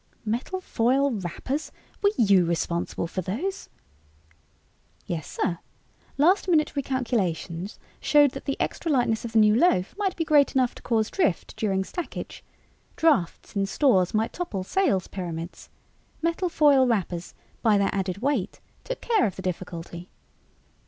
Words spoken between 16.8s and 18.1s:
wrappers, by their